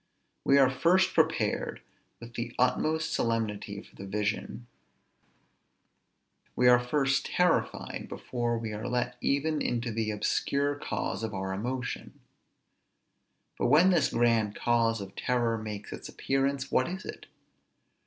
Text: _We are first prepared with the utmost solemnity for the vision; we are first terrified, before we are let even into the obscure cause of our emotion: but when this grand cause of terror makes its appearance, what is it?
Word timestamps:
_We 0.43 0.57
are 0.57 0.71
first 0.71 1.13
prepared 1.13 1.79
with 2.19 2.33
the 2.33 2.55
utmost 2.57 3.13
solemnity 3.13 3.83
for 3.83 3.95
the 3.95 4.07
vision; 4.07 4.65
we 6.55 6.67
are 6.67 6.79
first 6.79 7.27
terrified, 7.27 8.07
before 8.09 8.57
we 8.57 8.73
are 8.73 8.87
let 8.87 9.15
even 9.21 9.61
into 9.61 9.91
the 9.91 10.09
obscure 10.09 10.73
cause 10.73 11.21
of 11.21 11.35
our 11.35 11.53
emotion: 11.53 12.19
but 13.59 13.67
when 13.67 13.91
this 13.91 14.09
grand 14.09 14.55
cause 14.55 15.01
of 15.01 15.15
terror 15.15 15.55
makes 15.55 15.93
its 15.93 16.09
appearance, 16.09 16.71
what 16.71 16.87
is 16.87 17.05
it? 17.05 17.27